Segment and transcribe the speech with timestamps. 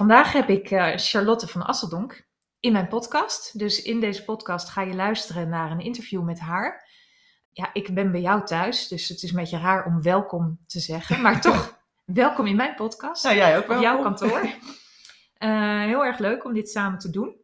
[0.00, 2.26] Vandaag heb ik uh, Charlotte van Asseldonk
[2.60, 3.58] in mijn podcast.
[3.58, 6.88] Dus in deze podcast ga je luisteren naar een interview met haar.
[7.50, 10.80] Ja, ik ben bij jou thuis, dus het is een beetje raar om welkom te
[10.80, 11.20] zeggen.
[11.20, 13.24] Maar toch, welkom in mijn podcast.
[13.24, 13.76] Nou, jij ook wel.
[13.76, 14.44] Op jouw kantoor.
[15.38, 17.36] Uh, heel erg leuk om dit samen te doen.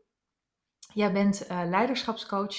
[0.92, 2.56] Jij bent uh, leiderschapscoach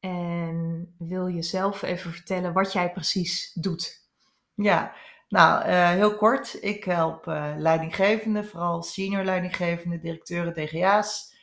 [0.00, 4.08] en wil je zelf even vertellen wat jij precies doet?
[4.54, 4.94] Ja,
[5.28, 6.62] nou, uh, heel kort.
[6.62, 11.34] Ik help uh, leidinggevenden, vooral senior leidinggevenden, directeuren, DGA's,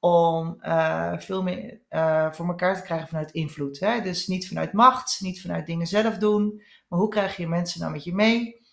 [0.00, 1.80] om uh, veel meer
[2.34, 3.80] voor elkaar te krijgen vanuit invloed.
[3.80, 4.00] Hè?
[4.00, 7.92] Dus niet vanuit macht, niet vanuit dingen zelf doen, maar hoe krijg je mensen nou
[7.92, 8.64] met je mee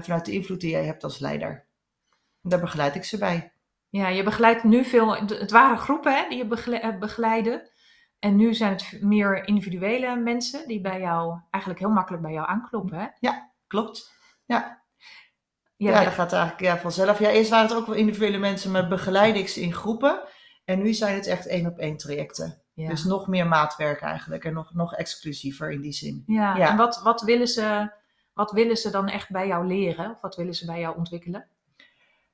[0.00, 1.64] vanuit de invloed die jij hebt als leider.
[2.42, 3.52] Daar begeleid ik ze bij.
[3.88, 7.70] Ja, je begeleidt nu veel, het waren groepen hè, die je begeleiden.
[8.18, 12.48] En nu zijn het meer individuele mensen die bij jou eigenlijk heel makkelijk bij jou
[12.48, 12.98] aankloppen.
[12.98, 13.06] Hè?
[13.20, 14.12] Ja, klopt.
[14.44, 14.84] Ja.
[15.76, 17.18] Ja, ja dat gaat eigenlijk ja, vanzelf.
[17.18, 20.20] Ja, eerst waren het ook wel individuele mensen, maar begeleid ik ze in groepen.
[20.64, 22.62] En nu zijn het echt één op één trajecten.
[22.72, 22.88] Ja.
[22.88, 26.22] Dus nog meer maatwerk eigenlijk en nog, nog exclusiever in die zin.
[26.26, 26.70] Ja, ja.
[26.70, 27.92] en wat, wat, willen ze,
[28.32, 30.10] wat willen ze dan echt bij jou leren?
[30.10, 31.48] Of wat willen ze bij jou ontwikkelen?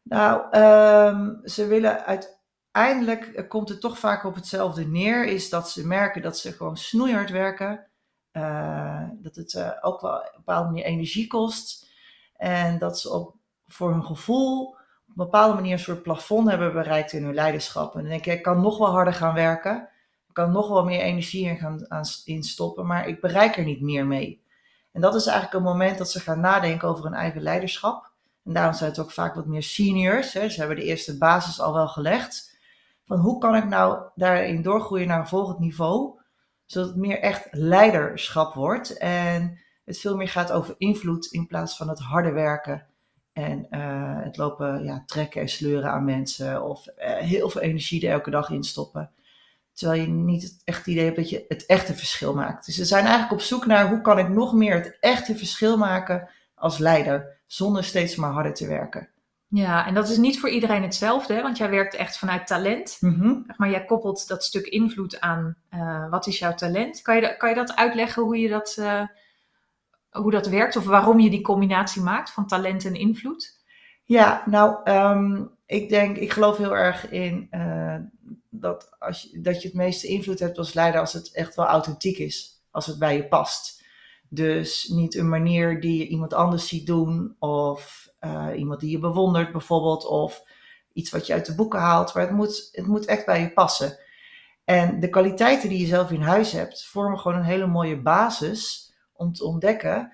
[0.02, 5.86] Nou, um, ze willen uiteindelijk, komt het toch vaak op hetzelfde neer, is dat ze
[5.86, 7.86] merken dat ze gewoon snoeihard werken.
[8.32, 11.90] Uh, dat het uh, ook wel op een bepaalde manier energie kost.
[12.36, 13.34] En dat ze op,
[13.66, 14.76] voor hun gevoel
[15.12, 17.94] op een bepaalde manier een soort plafond hebben bereikt in hun leiderschap.
[17.94, 19.88] En dan denk ik, ik kan nog wel harder gaan werken.
[20.28, 23.64] Ik kan nog wel meer energie in gaan aan, in stoppen, maar ik bereik er
[23.64, 24.42] niet meer mee.
[24.92, 28.10] En dat is eigenlijk een moment dat ze gaan nadenken over hun eigen leiderschap.
[28.44, 30.32] En daarom zijn het ook vaak wat meer seniors.
[30.32, 30.48] Hè.
[30.48, 32.58] Ze hebben de eerste basis al wel gelegd.
[33.06, 36.20] Van hoe kan ik nou daarin doorgroeien naar een volgend niveau?
[36.66, 38.98] Zodat het meer echt leiderschap wordt.
[38.98, 42.86] En het veel meer gaat over invloed in plaats van het harde werken.
[43.32, 46.62] En uh, het lopen ja, trekken en sleuren aan mensen.
[46.62, 49.10] Of uh, heel veel energie er elke dag in stoppen.
[49.72, 52.66] Terwijl je niet het echte idee hebt dat je het echte verschil maakt.
[52.66, 55.76] Dus ze zijn eigenlijk op zoek naar hoe kan ik nog meer het echte verschil
[55.76, 57.40] maken als leider.
[57.46, 59.08] Zonder steeds maar harder te werken.
[59.54, 61.42] Ja, en dat is niet voor iedereen hetzelfde, hè?
[61.42, 62.96] want jij werkt echt vanuit talent.
[63.00, 63.46] Mm -hmm.
[63.56, 67.02] Maar jij koppelt dat stuk invloed aan uh, wat is jouw talent.
[67.02, 69.02] Kan je, kan je dat uitleggen hoe, je dat, uh,
[70.10, 73.60] hoe dat werkt of waarom je die combinatie maakt van talent en invloed?
[74.04, 77.96] Ja, nou, um, ik denk, ik geloof heel erg in uh,
[78.50, 81.66] dat, als je, dat je het meeste invloed hebt als leider als het echt wel
[81.66, 83.84] authentiek is, als het bij je past.
[84.28, 88.98] Dus niet een manier die je iemand anders ziet doen of uh, iemand die je
[88.98, 90.42] bewondert bijvoorbeeld of
[90.92, 92.14] iets wat je uit de boeken haalt.
[92.14, 93.98] Maar het moet, het moet echt bij je passen.
[94.64, 98.92] En de kwaliteiten die je zelf in huis hebt vormen gewoon een hele mooie basis
[99.12, 100.12] om te ontdekken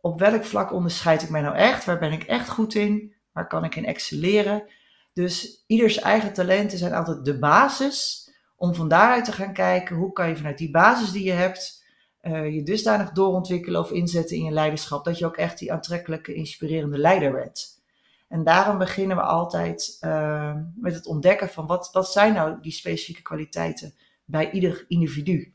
[0.00, 3.46] op welk vlak onderscheid ik mij nou echt, waar ben ik echt goed in, waar
[3.46, 4.64] kan ik in excelleren.
[5.12, 10.12] Dus ieders eigen talenten zijn altijd de basis om van daaruit te gaan kijken hoe
[10.12, 11.79] kan je vanuit die basis die je hebt
[12.22, 16.34] uh, je dusdanig doorontwikkelen of inzetten in je leiderschap, dat je ook echt die aantrekkelijke,
[16.34, 17.82] inspirerende leider bent.
[18.28, 22.72] En daarom beginnen we altijd uh, met het ontdekken van wat, wat zijn nou die
[22.72, 23.94] specifieke kwaliteiten
[24.24, 25.54] bij ieder individu.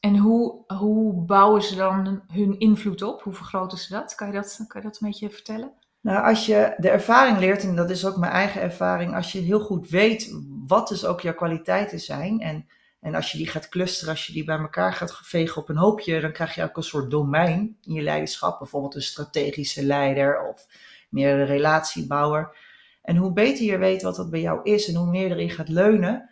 [0.00, 3.22] En hoe, hoe bouwen ze dan hun invloed op?
[3.22, 4.14] Hoe vergroten ze dat?
[4.14, 5.72] Kan je dat, kan je dat een beetje vertellen?
[6.00, 9.38] Nou, als je de ervaring leert, en dat is ook mijn eigen ervaring, als je
[9.38, 10.34] heel goed weet
[10.66, 12.66] wat dus ook jouw kwaliteiten zijn en
[13.06, 15.76] en als je die gaat clusteren, als je die bij elkaar gaat vegen op een
[15.76, 18.58] hoopje, dan krijg je ook een soort domein in je leiderschap.
[18.58, 20.66] Bijvoorbeeld een strategische leider of
[21.08, 22.56] meer een relatiebouwer.
[23.02, 25.68] En hoe beter je weet wat dat bij jou is en hoe meer erin gaat
[25.68, 26.30] leunen,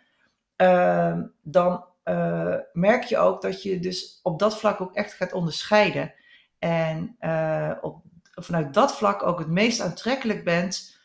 [0.57, 5.33] uh, dan uh, merk je ook dat je dus op dat vlak ook echt gaat
[5.33, 6.13] onderscheiden.
[6.59, 8.01] En uh, op,
[8.33, 10.97] vanuit dat vlak ook het meest aantrekkelijk bent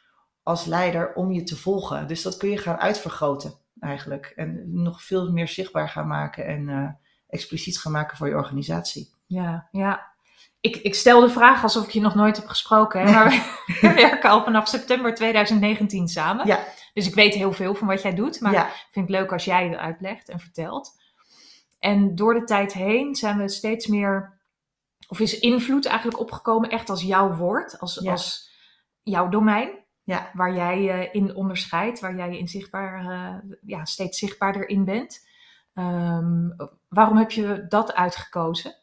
[0.43, 2.07] als leider om je te volgen.
[2.07, 4.33] Dus dat kun je gaan uitvergroten eigenlijk.
[4.37, 6.89] En nog veel meer zichtbaar gaan maken en uh,
[7.29, 9.15] expliciet gaan maken voor je organisatie.
[9.27, 10.09] Ja, ja.
[10.61, 13.01] Ik, ik stel de vraag alsof ik je nog nooit heb gesproken.
[13.01, 13.13] Hè?
[13.13, 13.31] Maar
[13.81, 16.47] we werken al vanaf september 2019 samen.
[16.47, 16.65] Ja.
[16.93, 18.41] Dus ik weet heel veel van wat jij doet.
[18.41, 18.67] Maar ja.
[18.67, 20.99] ik vind het leuk als jij het uitlegt en vertelt.
[21.79, 24.39] En door de tijd heen zijn we steeds meer...
[25.09, 27.79] Of is invloed eigenlijk opgekomen echt als jouw woord.
[27.79, 28.11] Als, ja.
[28.11, 28.51] als
[29.03, 29.80] jouw domein.
[30.11, 30.31] Ja.
[30.33, 35.29] Waar jij je in onderscheidt, waar jij in zichtbaar, uh, ja, steeds zichtbaarder in bent.
[35.75, 36.57] Um,
[36.89, 38.77] waarom heb je dat uitgekozen?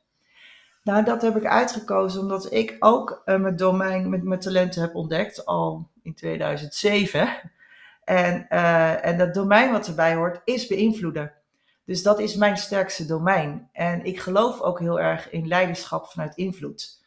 [0.83, 4.95] Nou, dat heb ik uitgekozen omdat ik ook uh, mijn domein met mijn talenten heb
[4.95, 7.51] ontdekt al in 2007.
[8.03, 8.49] En,
[9.01, 11.33] en dat domein wat erbij hoort is beïnvloeden.
[11.85, 13.69] Dus dat is mijn sterkste domein.
[13.71, 17.05] En ik geloof ook heel erg in leiderschap vanuit invloed.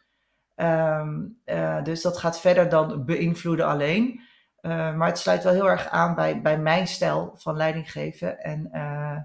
[0.61, 4.21] Um, uh, dus dat gaat verder dan beïnvloeden alleen.
[4.61, 8.41] Eh, maar het sluit wel heel erg aan bij, bij mijn stijl van leiding geven.
[8.41, 9.17] En, eh,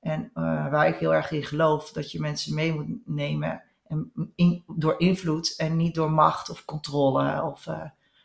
[0.00, 4.12] en eh, waar ik heel erg in geloof, dat je mensen mee moet nemen en
[4.34, 7.42] in, door invloed en niet door macht of controle.
[7.42, 7.80] Of, eh,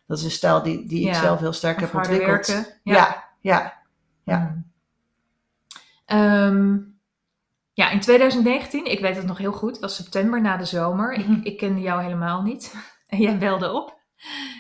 [0.08, 2.48] dat is een stijl die, die ik Ja, zelf heel sterk Of heb ontwikkeld.
[2.48, 2.74] werken.
[2.84, 3.80] Ja, ja.
[4.24, 4.38] Ja.
[4.40, 4.70] Mm.
[6.06, 6.78] Ehm,
[7.74, 11.20] ja, in 2019, ik weet het nog heel goed, het was september na de zomer.
[11.20, 11.32] Mhm.
[11.32, 12.74] Ik, ik kende jou helemaal niet.
[13.12, 14.00] En jij belde op.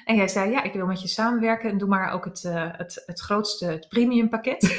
[0.05, 2.69] En jij zei, ja, ik wil met je samenwerken en doe maar ook het, eh,
[2.71, 4.63] het, het grootste, het premium pakket.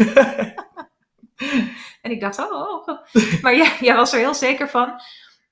[2.02, 3.43] En ik dacht, oh, oh, oh.
[3.43, 5.00] maar jij, jij was er heel zeker van.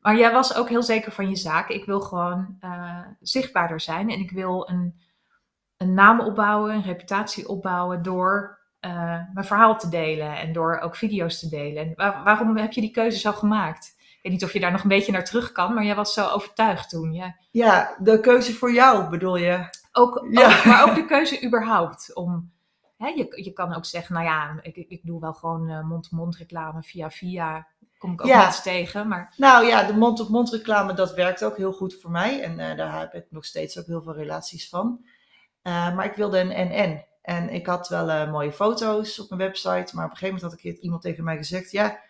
[0.00, 1.68] Maar jij was ook heel zeker van je zaak.
[1.68, 5.00] Ik wil gewoon eh, zichtbaarder zijn en ik wil een,
[5.76, 10.96] een naam opbouwen, een reputatie opbouwen door eh, mijn verhaal te delen en door ook
[10.96, 11.82] video's te delen.
[11.86, 13.94] En waar- waarom heb je die keuze zo gemaakt?
[13.98, 16.12] Ik weet niet of je daar nog een beetje naar terug kan, maar jij was
[16.14, 17.12] zo overtuigd toen.
[17.12, 17.36] Ja.
[17.50, 19.68] ja, de keuze voor jou bedoel je?
[19.92, 20.46] Ook, Ja.
[20.58, 22.50] ook- maar ook de keuze überhaupt om.
[22.96, 26.36] Hè, je, je kan ook zeggen, nou ja, ik, ik doe wel gewoon eh, mond-to-mond
[26.36, 27.66] reclame via via.
[27.98, 28.50] Kom ik ook Ja.
[28.50, 29.08] tegen.
[29.08, 32.42] Maar Nou ja, de mond-op-mond reclame, dat werkt ook heel goed voor mij.
[32.42, 35.04] En eh, daar heb ik nog steeds ook heel veel relaties van.
[35.62, 37.04] Maar ik wilde een NN.
[37.30, 39.96] En ik had wel eh, mooie foto's op mijn website.
[39.96, 41.70] Maar op een gegeven moment had ik iemand tegen mij gezegd...
[41.70, 42.00] Ja,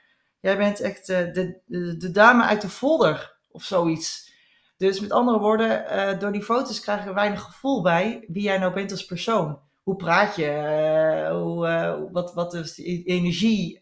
[0.41, 1.61] jij bent echt eh, de,
[1.99, 4.33] de, dame uit de folder of zoiets.
[4.77, 8.59] Dus met andere woorden, eh, door die foto's krijgen we weinig gevoel bij wie jij
[8.59, 9.61] nou bent als persoon.
[9.83, 11.29] Hoe praat je?
[11.33, 13.81] hoe, wat, wat is die energie?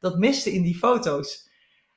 [0.00, 1.50] dat miste in die foto's.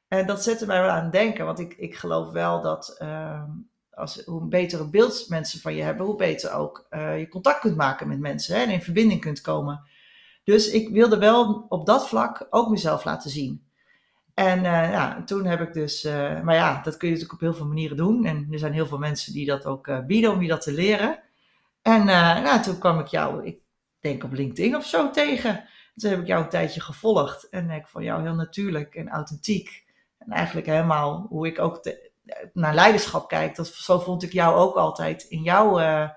[0.07, 3.50] En dat zette mij wel aan het denken, want ik, ik geloof wel dat ehm,
[3.95, 7.59] als, hoe een betere beeld mensen van je hebben, hoe beter ook eh, je contact
[7.59, 9.81] kunt maken met mensen hè, en in verbinding kunt komen.
[10.44, 13.63] Dus ik wilde wel op dat vlak ook mezelf laten zien.
[14.33, 17.47] En eh, ja, toen heb ik dus, eh, maar ja, dat kun je natuurlijk op
[17.47, 18.25] heel veel manieren doen.
[18.25, 21.19] En er zijn heel veel mensen die dat ook bieden om je dat te leren.
[21.81, 23.59] En nou, toen kwam ik jou, ik
[24.00, 25.63] denk op LinkedIn of zo tegen.
[25.95, 29.83] Toen heb ik jou een tijdje gevolgd en ik vond jou heel natuurlijk en authentiek.
[30.18, 32.12] En eigenlijk helemaal hoe ik ook te-
[32.54, 33.56] naar leiderschap kijk.
[33.56, 36.10] Dat, zo vond ik jou ook altijd in jouw, eh,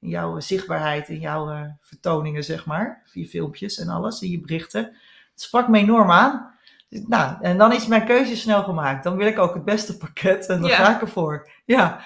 [0.00, 3.02] in jouw zichtbaarheid, in jouw eh, vertoningen, zeg maar.
[3.04, 4.82] Via filmpjes en alles, in je berichten.
[5.30, 6.54] Het sprak me enorm aan.
[6.88, 9.04] Dus, nou, en dan is mijn keuze snel gemaakt.
[9.04, 10.76] Dan wil ik ook het beste pakket en dan Ja.
[10.76, 11.50] ga ik ervoor.
[11.64, 12.00] Ja,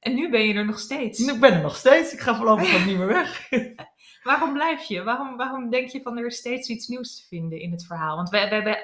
[0.00, 1.18] en nu ben je er nog steeds.
[1.20, 2.12] ik ben er nog steeds.
[2.12, 3.48] Ik ga voorlopig ook niet meer weg.
[4.22, 5.02] Waarom blijf je?
[5.02, 8.16] Waarom, waarom denk je van er is steeds iets nieuws te vinden in het verhaal?
[8.16, 8.78] Want we, we hebben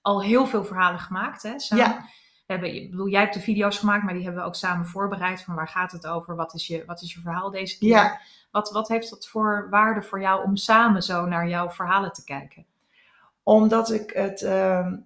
[0.00, 1.58] al heel veel verhalen gemaakt, hè?
[1.58, 1.84] Samen.
[1.84, 2.08] Ja.
[2.50, 5.42] Hebben, ik bedoel, jij hebt de video's gemaakt, maar die hebben we ook samen voorbereid.
[5.42, 6.36] Van waar gaat het over?
[6.36, 7.88] Wat is je, wat is je verhaal deze keer?
[7.88, 8.20] Ja.
[8.50, 12.24] Wat, wat heeft dat voor waarde voor jou om samen zo naar jouw verhalen te
[12.24, 12.64] kijken?
[13.42, 14.42] Omdat ik het.
[14.42, 14.96] ehm,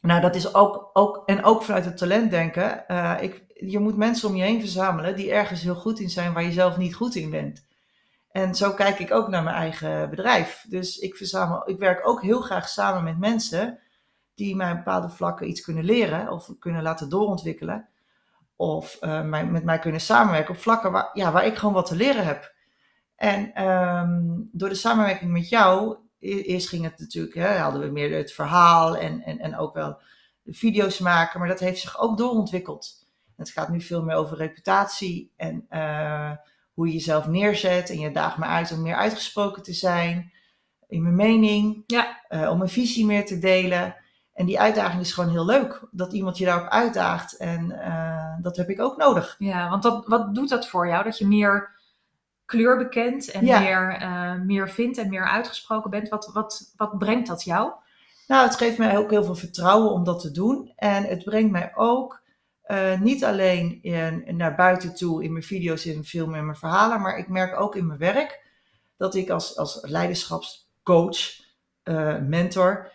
[0.00, 1.22] nou, dat is ook, ook.
[1.26, 2.88] En ook vanuit het talent denken.
[2.88, 6.32] eh, ik, je moet mensen om je heen verzamelen die ergens heel goed in zijn
[6.32, 7.64] waar je zelf niet goed in bent.
[8.30, 10.64] En zo kijk ik ook naar mijn eigen bedrijf.
[10.68, 13.78] Dus ik, verzamel, ik werk ook heel graag samen met mensen
[14.44, 17.88] die mij op bepaalde vlakken iets kunnen leren of kunnen laten doorontwikkelen.
[18.56, 21.86] Of eh, mij, met mij kunnen samenwerken op vlakken waar, ja, waar ik gewoon wat
[21.86, 22.54] te leren heb.
[23.16, 24.20] En ehm,
[24.52, 28.32] door de samenwerking met jou, e- eerst ging het natuurlijk, hè, hadden we meer het
[28.32, 30.00] verhaal en, en, en ook wel
[30.42, 33.06] de video's maken, maar dat heeft zich ook doorontwikkeld.
[33.36, 36.30] Het gaat nu veel meer over reputatie en eh,
[36.74, 37.90] hoe je jezelf neerzet.
[37.90, 40.32] En je daagt me uit om meer uitgesproken te zijn
[40.88, 42.20] in mijn mening, Ja.
[42.28, 43.94] eh, om mijn visie meer te delen.
[44.32, 47.36] En die uitdaging is gewoon heel leuk, dat iemand je daarop uitdaagt.
[47.36, 49.36] En eh, dat heb ik ook nodig.
[49.38, 51.04] Ja, want dat, wat doet dat voor jou?
[51.04, 51.70] Dat je meer
[52.44, 53.60] kleur bekent en Ja.
[53.60, 56.08] meer, eh, meer vindt en meer uitgesproken bent.
[56.08, 57.72] Wat, wat, wat brengt dat jou?
[58.26, 60.72] Nou, het geeft mij ook heel veel vertrouwen om dat te doen.
[60.76, 62.20] En het brengt mij ook
[62.62, 66.56] eh, niet alleen in, naar buiten toe in mijn video's, in mijn film en mijn
[66.58, 68.40] verhalen, maar ik merk ook in mijn werk
[68.96, 71.18] dat ik als, als leiderschapscoach,
[72.20, 72.92] mentor,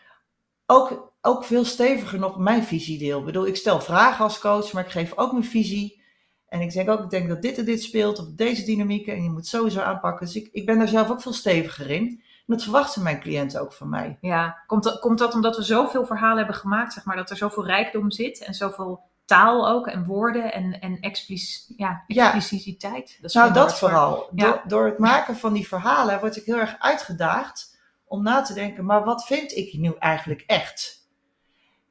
[0.65, 3.19] ook, ook veel steviger nog mijn visie deel.
[3.19, 6.01] Ik bedoel, ik stel vragen als coach, maar ik geef ook mijn visie.
[6.49, 9.23] En ik denk ook, ik denk dat dit en dit speelt, of deze dynamieken, en
[9.23, 10.25] je moet sowieso aanpakken.
[10.25, 12.07] Dus ik, ik ben daar zelf ook veel steviger in.
[12.47, 14.17] En dat verwachten mijn cliënten ook van mij.
[14.21, 17.37] Ja, komt dat, komt dat omdat we zoveel verhalen hebben gemaakt, zeg maar, dat er
[17.37, 22.33] zoveel rijkdom zit en zoveel taal ook en woorden en, en explic, ja, Ja.
[22.33, 23.17] explicititeit?
[23.21, 24.29] Dat is Nou, geen dat woord, maar- vooral.
[24.35, 24.43] Ja.
[24.45, 28.53] Door, door het maken van die verhalen word ik heel erg uitgedaagd om na te
[28.53, 31.06] denken, maar wat vind ik nu eigenlijk echt?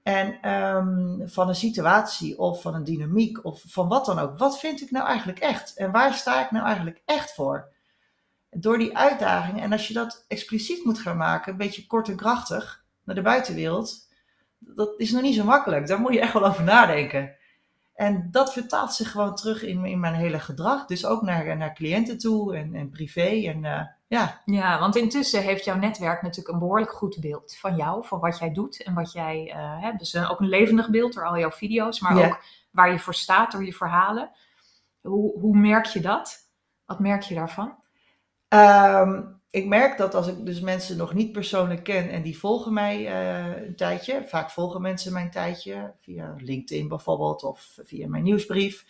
[0.06, 4.38] En ehm, van een situatie of van een dynamiek of van wat dan ook.
[4.38, 5.76] Wat vind ik nou eigenlijk echt?
[5.76, 7.68] En waar sta ik nou eigenlijk echt voor?
[8.50, 12.16] Door die uitdaging, en als je dat expliciet moet gaan maken, een beetje kort en
[12.16, 14.08] krachtig naar de buitenwereld,
[14.58, 15.86] dat is nog niet zo makkelijk.
[15.86, 17.36] Daar moet je echt wel over nadenken.
[17.96, 20.86] En dat vertaalt zich gewoon terug in, in mijn hele gedrag.
[20.86, 23.48] Dus ook naar, naar cliënten toe en, en privé.
[23.48, 24.40] En, uh, ja.
[24.44, 28.38] ja, want intussen heeft jouw netwerk natuurlijk een behoorlijk goed beeld van jou, van wat
[28.38, 29.98] jij doet en wat jij uh, hebt.
[29.98, 32.26] Dus ook een levendig beeld door al jouw video's, maar ja.
[32.26, 34.30] ook waar je voor staat door je verhalen.
[35.00, 36.50] Hoe, hoe merk je dat?
[36.86, 37.74] Wat merk je daarvan?
[38.48, 42.72] Um, ik merk dat als ik dus mensen nog niet persoonlijk ken en die volgen
[42.72, 48.22] mij uh, een tijdje, vaak volgen mensen mijn tijdje via LinkedIn bijvoorbeeld of via mijn
[48.22, 48.84] nieuwsbrief.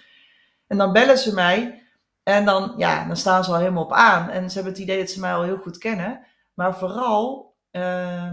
[0.66, 1.82] En dan bellen ze mij
[2.22, 4.30] en dan, ja, dan staan ze al helemaal op aan.
[4.30, 6.26] En ze hebben het idee dat ze mij al heel goed kennen.
[6.54, 8.32] Maar vooral, uh,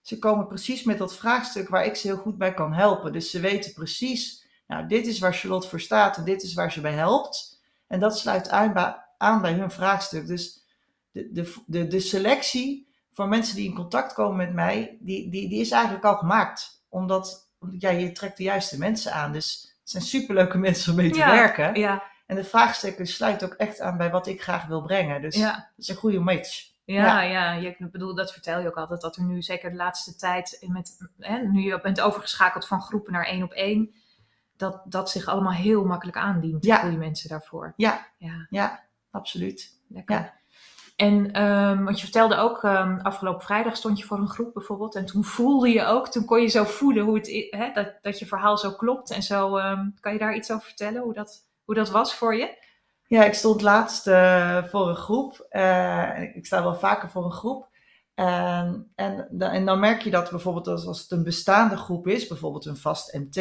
[0.00, 3.12] ze komen precies met dat vraagstuk waar ik ze heel goed bij kan helpen.
[3.12, 6.72] Dus ze weten precies, nou, dit is waar Charlotte voor staat en dit is waar
[6.72, 7.60] ze bij helpt.
[7.86, 10.26] En dat sluit aan, aan bij hun vraagstuk.
[10.26, 10.59] Dus
[11.12, 15.48] de, de, de, de selectie van mensen die in contact komen met mij, die, die,
[15.48, 16.84] die is eigenlijk al gemaakt.
[16.88, 19.32] Omdat, ja, je trekt de juiste mensen aan.
[19.32, 21.74] Dus het zijn superleuke mensen om mee te werken.
[21.74, 22.02] Ja.
[22.26, 25.22] En de vraagstukken sluit ook echt aan bij wat ik graag wil brengen.
[25.22, 25.52] Dus ja.
[25.52, 26.68] dat is een goede match.
[26.84, 27.68] Ja, ja, ja.
[27.68, 30.96] Ik bedoel, dat vertel je ook altijd, dat er nu zeker de laatste tijd, met,
[31.18, 33.94] hè, nu je bent overgeschakeld van groepen naar één op één,
[34.56, 36.80] dat dat zich allemaal heel makkelijk aandient Ja.
[36.80, 37.72] voor die mensen daarvoor.
[37.76, 39.78] Ja, Ja, ja, absoluut.
[39.88, 40.16] lekker.
[40.16, 40.39] Ja.
[41.00, 44.94] En, ehm, want je vertelde ook, ehm, afgelopen vrijdag stond je voor een groep bijvoorbeeld.
[44.94, 48.18] En toen voelde je ook, toen kon je zo voelen hoe het, hè, dat, dat
[48.18, 49.10] je verhaal zo klopt.
[49.10, 52.34] En zo, ehm, kan je daar iets over vertellen, hoe dat, hoe dat was voor
[52.36, 52.58] je?
[53.06, 55.46] Ja, ik stond laatst eh, voor een groep.
[55.48, 57.68] eh, ik sta wel vaker voor een groep.
[58.14, 62.06] En, en, da- en dan merk je dat bijvoorbeeld als, als het een bestaande groep
[62.06, 63.40] is, bijvoorbeeld een vast MT,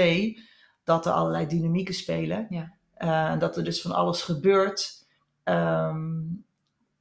[0.83, 2.45] dat er allerlei dynamieken spelen.
[2.49, 2.73] Ja.
[2.93, 4.97] Eh, en dat er dus van alles gebeurt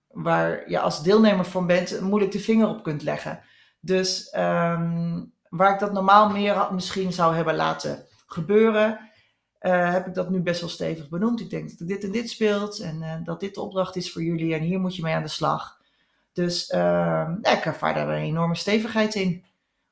[0.08, 3.40] waar je als deelnemer van bent moeilijk de vinger op kunt leggen.
[3.80, 9.10] Dus ehm, waar ik dat normaal meer misschien zou hebben laten gebeuren,
[9.58, 11.40] eh, heb ik dat nu best wel stevig benoemd.
[11.40, 14.22] Ik denk dat dit en dit speelt en eh, dat dit de opdracht is voor
[14.22, 15.76] jullie en hier moet je mee aan de slag.
[16.32, 19.44] Dus ja, ik ervaar daar een enorme stevigheid in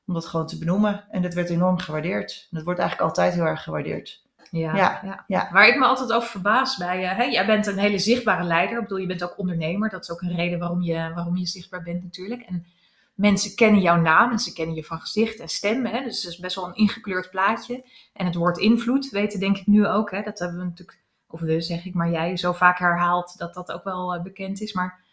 [0.05, 1.05] om dat gewoon te benoemen.
[1.09, 2.47] En dat werd enorm gewaardeerd.
[2.51, 4.26] En dat wordt eigenlijk altijd heel erg gewaardeerd.
[4.51, 5.49] Ja, Ja, ja.
[5.51, 8.75] Waar ik me altijd over verbaas bij je, hè, jij bent een hele zichtbare leider.
[8.75, 9.89] Ik bedoel, je bent ook ondernemer.
[9.89, 12.41] Dat is ook een reden waarom je, waarom je zichtbaar bent natuurlijk.
[12.41, 12.65] En
[13.13, 15.85] mensen kennen jouw naam en ze kennen je van gezicht en stem.
[15.85, 17.85] Hè, dus het is best wel een ingekleurd plaatje.
[18.13, 20.11] En het woord invloed weten denk ik nu ook.
[20.11, 23.53] Hè, dat hebben we natuurlijk, of we zeg ik, maar jij zo vaak herhaalt dat
[23.53, 24.73] dat ook wel eh, bekend is.
[24.73, 25.05] Maar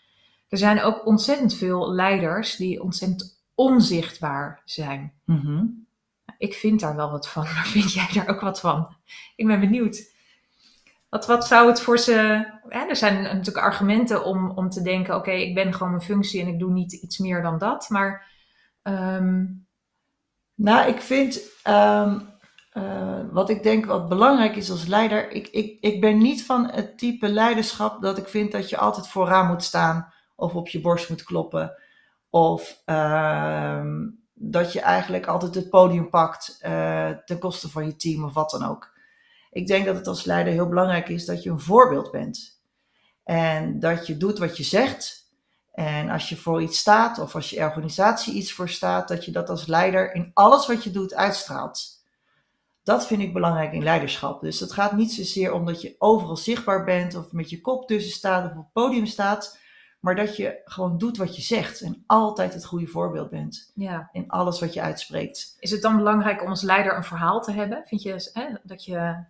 [0.48, 5.12] er zijn ook ontzettend veel leiders die ontzettend onzichtbaar zijn.
[5.24, 5.64] Mhm.
[6.38, 8.96] Ik vind daar wel wat van, maar vind jij daar ook wat van?
[9.36, 10.12] Ik ben benieuwd.
[11.08, 12.12] Wat, wat zou het voor ze.
[12.68, 16.40] Hè, er zijn natuurlijk argumenten om, om te denken: oké, ik ben gewoon mijn functie
[16.40, 17.88] en ik doe niet iets meer dan dat.
[17.88, 18.26] Maar
[18.82, 19.44] ehm,
[20.54, 22.20] Nou, ik vind, ehm,
[22.70, 26.70] eh, wat ik denk wat belangrijk is als leider, ik, ik, ik ben niet van
[26.70, 30.80] het type leiderschap dat ik vind dat je altijd vooraan moet staan of op je
[30.80, 31.76] borst moet kloppen.
[32.30, 38.24] Of ehm, dat je eigenlijk altijd het podium pakt eh, ten koste van je team
[38.24, 38.92] of wat dan ook.
[39.50, 42.62] Ik denk dat het als leider heel belangrijk is dat je een voorbeeld bent.
[43.24, 45.32] En dat je doet wat je zegt.
[45.72, 49.32] En als je voor iets staat of als je organisatie iets voor staat, dat je
[49.32, 52.02] dat als leider in alles wat je doet uitstraalt.
[52.82, 54.40] Dat vind ik belangrijk in leiderschap.
[54.40, 57.86] Dus het gaat niet zozeer om dat je overal zichtbaar bent of met je kop
[57.86, 59.58] tussen staat of op het podium staat,
[60.04, 64.08] maar dat je gewoon doet wat je zegt en altijd het goede voorbeeld bent ja,
[64.12, 65.56] in alles wat je uitspreekt.
[65.58, 67.82] is het dan belangrijk om als leider een verhaal te hebben?
[67.86, 69.24] Vind je hè, dat je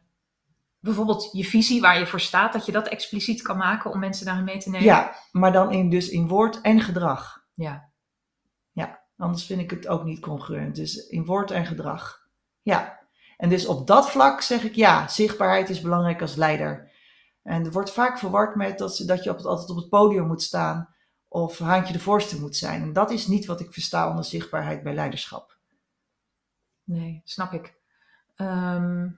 [0.81, 4.27] bijvoorbeeld je visie waar je voor staat, dat je dat expliciet kan maken om mensen
[4.27, 4.87] daarin mee te nemen?
[4.87, 7.45] Ja, maar dan in, dus in woord en gedrag.
[8.73, 9.03] ja.
[9.17, 10.77] Anders vind ik het ook niet congruent.
[10.77, 12.29] Dus in woord en gedrag.
[12.63, 13.01] Ja.
[13.37, 16.93] En dus op dat vlak zeg ik ja, zichtbaarheid is belangrijk als leider.
[17.45, 19.89] En er wordt vaak verward met dat, ze, dat je op het, altijd op het
[19.89, 20.89] podium moet staan
[21.29, 22.83] of haantje de voorste moet zijn.
[22.83, 25.59] En dat is niet wat ik versta onder zichtbaarheid bij leiderschap.
[26.85, 27.75] Nee, snap ik.
[28.37, 29.09] Ehm,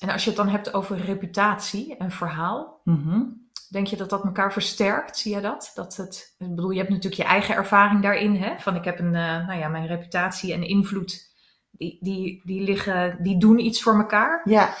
[0.00, 3.22] en als je het dan hebt over reputatie en verhaal, Mhm.
[3.70, 5.18] denk je dat dat elkaar versterkt?
[5.18, 5.70] Zie je dat?
[5.74, 8.58] dat het, ik bedoel, je hebt natuurlijk je eigen ervaring daarin, hè?
[8.58, 11.30] Van ik heb een, eh, nou ja, mijn reputatie en invloed,
[11.70, 14.40] die, die, die liggen, die doen iets voor elkaar.
[14.44, 14.74] Ja,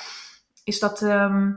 [0.64, 1.52] Is dat, ehm,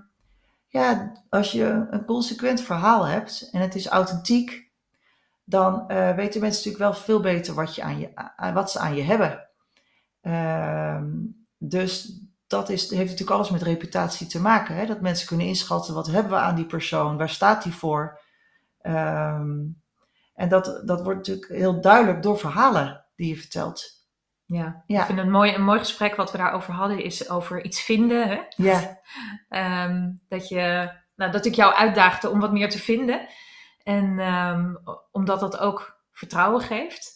[0.75, 4.71] Ja, als je een consequent verhaal hebt en het is authentiek,
[5.43, 8.09] dan eh, weten mensen natuurlijk wel veel beter wat, je aan je,
[8.53, 9.49] wat ze aan je hebben.
[10.21, 11.09] Ehm,
[11.57, 14.75] dus dat is, heeft natuurlijk alles met reputatie te maken.
[14.75, 14.85] Hè?
[14.85, 18.19] Dat mensen kunnen inschatten wat hebben we aan die persoon, waar staat die voor.
[18.81, 19.63] Ehm,
[20.33, 23.94] en dat, dat wordt natuurlijk heel duidelijk door verhalen die je vertelt.
[24.45, 24.99] Ja, Ja.
[24.99, 27.81] ik vind het een mooi, een mooi gesprek wat we daarover hadden, is over iets
[27.81, 28.27] vinden.
[28.27, 28.39] Hè?
[28.55, 28.99] Ja,
[29.49, 33.27] Ehm, dat, je, nou, dat ik jou uitdaagde om wat meer te vinden.
[33.83, 34.73] En ehm,
[35.11, 37.13] omdat dat ook vertrouwen geeft.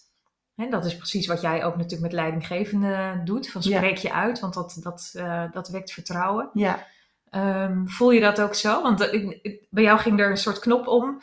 [0.55, 3.49] Hè, dat is precies wat jij ook natuurlijk met leidinggevende doet.
[3.51, 3.77] Van Ja.
[3.77, 6.49] spreek je uit, want dat, dat, eh, dat wekt vertrouwen.
[6.53, 6.87] ja.
[7.29, 8.81] Ehm, voel je dat ook zo?
[8.81, 11.19] Want eh, ik- ik- bij jou ging er een soort knop om.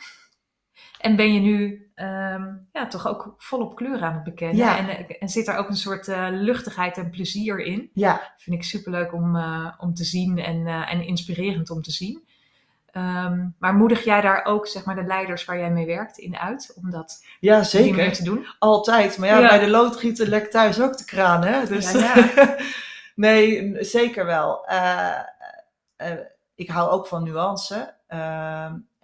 [0.99, 4.57] En ben je nu ehm, ja, toch ook volop kleur aan het bekennen.
[4.57, 4.77] Ja.
[4.77, 7.89] En, eh, en zit er ook een soort eh, luchtigheid en plezier in.
[7.93, 8.33] ja.
[8.37, 12.25] Vind ik superleuk om, eh, om te zien en, en inspirerend om te zien.
[12.91, 16.37] Ehm, maar moedig jij daar ook zeg maar, de leiders waar jij mee werkt in
[16.37, 16.73] uit?
[16.83, 18.13] Om dat ja zeker.
[18.13, 18.47] te doen?
[18.59, 19.17] Altijd.
[19.17, 19.47] Maar ja, Ja.
[19.47, 21.65] bij de loodgieter lekt thuis ook de kraan, hè?
[21.65, 22.29] Dus Ja,
[23.15, 24.65] nee, zeker wel.
[26.55, 27.93] Ik hou ook van nuance.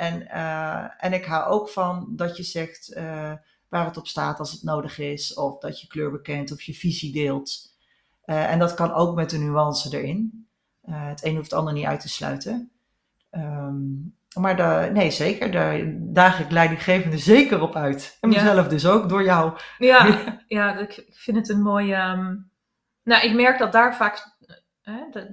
[0.03, 3.31] En, eh, en ik hou ook van dat je zegt eh,
[3.69, 5.33] waar het op staat als het nodig is.
[5.33, 7.75] Of dat je kleur bekent of je visie deelt.
[8.25, 10.47] Eh, en dat kan ook met de nuance erin.
[10.91, 12.71] Het een hoeft het ander niet uit te sluiten.
[13.29, 13.81] Ehm,
[14.39, 15.51] maar de, nee, zeker.
[15.51, 18.17] Daar daag ik leidinggevende zeker op uit.
[18.21, 18.43] En Ja.
[18.43, 19.57] mezelf dus ook, door jou.
[19.77, 21.95] Ja, ja ik vind het een mooie.
[21.95, 22.35] ehm,
[23.03, 24.31] Nou, ik merk dat daar vaak.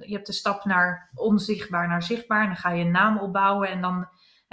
[0.01, 2.41] je hebt de stap naar onzichtbaar naar zichtbaar.
[2.41, 3.69] En dan ga je een naam opbouwen.
[3.69, 4.07] En dan.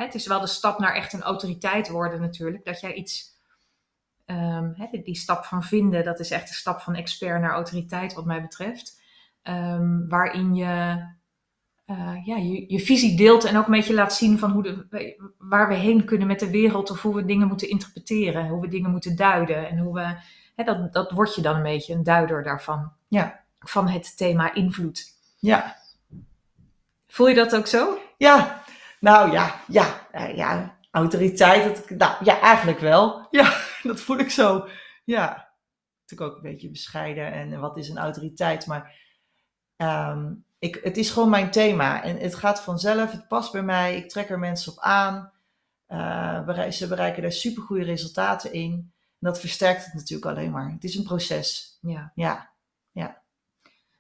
[0.05, 2.65] Het is wel de stap naar echt een autoriteit worden, natuurlijk.
[2.65, 3.37] Dat jij iets.
[4.25, 8.15] ehm, hè, die, stap van vinden, dat is echt de stap van expert naar autoriteit,
[8.15, 9.01] wat mij betreft.
[9.43, 11.05] Ehm, waarin je.
[11.87, 15.17] eh, ja, je, je visie deelt en ook een beetje laat zien van hoe de,
[15.39, 18.69] waar we heen kunnen met de wereld of hoe we dingen moeten interpreteren, hoe we
[18.69, 20.17] dingen moeten duiden en hoe we,
[20.57, 22.93] hè, dat, dat word je dan een beetje een duider daarvan.
[23.09, 23.45] Ja.
[23.59, 25.05] Van het thema invloed.
[25.39, 25.77] Ja,
[27.07, 27.99] Voel je dat ook zo?
[28.19, 28.58] ja.
[29.01, 30.77] Nou ja, ja, eh, ja.
[30.91, 33.27] Autoriteit, dat, nou, ja, eigenlijk wel.
[33.31, 34.69] Ja, dat voel ik zo.
[35.05, 35.53] Ja,
[36.01, 38.95] natuurlijk ook een beetje bescheiden en wat is een autoriteit, maar
[39.77, 43.97] ehm, ik, het is gewoon mijn thema en het gaat vanzelf, het past bij mij,
[43.97, 45.33] ik trek er mensen op aan.
[45.87, 48.73] Eh, ze bereiken daar supergoeie resultaten in.
[48.73, 50.71] En dat versterkt het natuurlijk alleen maar.
[50.71, 51.79] Het is een proces.
[51.81, 52.13] Ja.
[52.15, 52.48] Ja,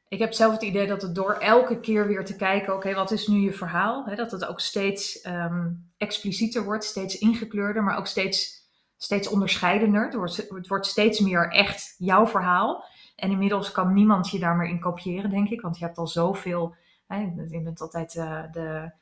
[0.08, 3.10] Ik heb zelf het idee dat het door elke keer weer te kijken, oké, wat
[3.10, 4.04] is nu je verhaal?
[4.04, 10.04] Hè, dat het ook steeds ehm, explicieter wordt, steeds ingekleurder, maar ook steeds, steeds onderscheidender.
[10.04, 12.84] Het wordt, het wordt steeds meer echt jouw verhaal.
[13.16, 16.06] En inmiddels kan niemand je daar meer in kopiëren, denk ik, want je hebt al
[16.06, 16.74] zoveel.
[17.06, 17.16] Hè,
[17.48, 18.92] je bent altijd eh, de,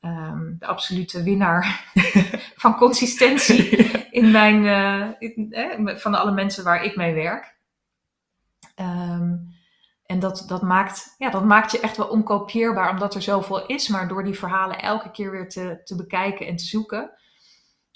[0.00, 1.92] ehm, de absolute winnaar
[2.62, 3.76] van consistentie
[4.20, 7.54] in mijn, eh, in, eh, van alle mensen waar ik mee werk.
[8.74, 9.34] Ehm,
[10.12, 13.88] en dat, dat, maakt, ja, dat maakt je echt wel onkopieerbaar, omdat er zoveel is.
[13.88, 17.10] Maar door die verhalen elke keer weer te, te bekijken en te zoeken,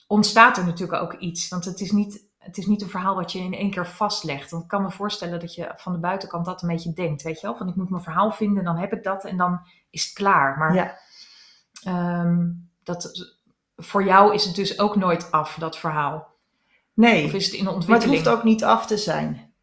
[0.07, 1.49] ontstaat er natuurlijk ook iets.
[1.49, 4.51] Want het is, niet, het is niet een verhaal wat je in één keer vastlegt.
[4.51, 7.23] Want ik kan me voorstellen dat je van de buitenkant dat een beetje denkt.
[7.23, 7.57] Weet je wel?
[7.57, 10.59] Van ik moet mijn verhaal vinden, dan heb ik dat en dan is het klaar.
[10.59, 10.99] Maar ja.
[11.83, 12.49] ehm,
[12.83, 13.33] dat,
[13.77, 16.35] voor jou is het dus ook nooit af, dat verhaal.
[16.95, 17.25] Nee.
[17.25, 18.25] Of is het in de Maar het ontwikkeling?
[18.25, 19.55] hoeft ook niet af te zijn.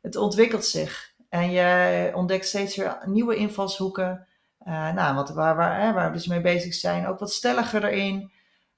[0.00, 1.13] Het ontwikkelt zich.
[1.34, 4.26] En je ontdekt steeds weer nieuwe invalshoeken.
[4.58, 7.06] Eh, nou, wat, waar, waar, hè, waar we dus mee bezig zijn.
[7.06, 8.32] Ook wat stelliger erin.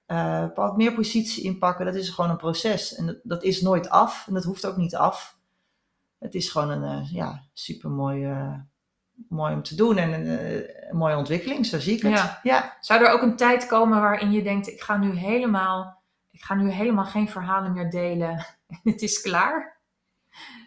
[0.07, 1.87] Eh, wat meer positie inpakken.
[1.87, 2.95] Dat is gewoon een proces.
[2.95, 4.27] En dat, dat is nooit af.
[4.27, 5.38] En dat hoeft ook niet af.
[6.19, 8.35] Het is gewoon een eh, ja, super mooi,
[9.29, 9.97] mooi om te doen.
[9.97, 10.29] En een,
[10.90, 11.66] een mooie ontwikkeling.
[11.66, 12.12] Zo zie ik het.
[12.12, 12.40] Ja.
[12.42, 12.77] ja.
[12.81, 16.55] Zou er ook een tijd komen waarin je denkt, ik ga nu helemaal, ik ga
[16.55, 18.29] nu helemaal geen verhalen meer delen
[18.69, 19.77] en het is klaar?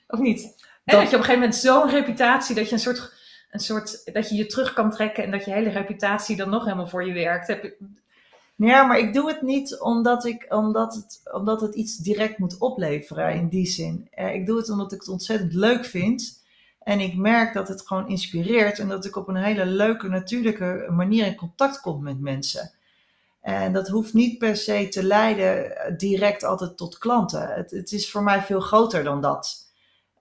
[0.07, 0.58] Of niet?
[0.91, 3.13] Dat- dat je op een gegeven moment zo'n reputatie, dat je een soort,
[3.51, 6.63] een soort, dat je je terug kan trekken en dat je hele reputatie dan nog
[6.63, 7.47] helemaal voor je werkt.
[7.47, 7.77] Heb je-
[8.55, 12.57] Ja, maar ik doe het niet omdat, ik, omdat, het, omdat het iets direct moet
[12.57, 14.07] opleveren in die zin.
[14.11, 16.43] Eh, ik doe het omdat ik het ontzettend leuk vind.
[16.83, 20.87] En ik merk dat het gewoon inspireert en dat ik op een hele leuke, natuurlijke
[20.91, 22.71] manier in contact kom met mensen.
[23.41, 27.47] En dat hoeft niet per se te leiden direct altijd tot klanten.
[27.47, 29.68] Het, het is voor mij veel groter dan dat.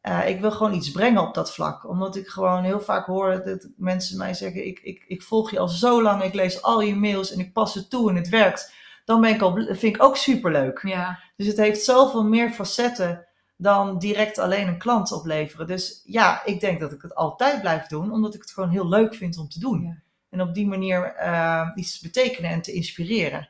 [0.00, 1.88] Eh, ik wil gewoon iets brengen op dat vlak.
[1.88, 5.58] Omdat ik gewoon heel vaak hoor dat mensen mij zeggen: ik, ik, ik volg je
[5.58, 8.28] al zo lang, ik lees al je mails en ik pas het toe en het
[8.28, 8.72] werkt.
[9.04, 10.80] Dan ben ik al, vind ik ook superleuk.
[10.82, 15.66] ja, Dus het heeft zoveel meer facetten dan direct alleen een klant opleveren.
[15.66, 18.88] Dus ja, ik denk dat ik het altijd blijf doen, omdat ik het gewoon heel
[18.88, 19.82] leuk vind om te doen.
[19.82, 20.02] Ja.
[20.30, 23.48] En op die manier eh, iets te betekenen en te inspireren.